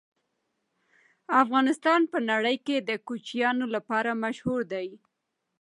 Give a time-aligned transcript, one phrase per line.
[1.43, 4.87] افغانستان په نړۍ کې د کوچیانو لپاره مشهور دی.